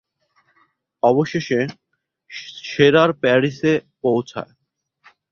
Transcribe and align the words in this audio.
অবশেষে, 1.03 1.59
সেরার 2.65 3.13
প্যারিসে 3.13 3.73
পৌঁছায়। 4.01 4.51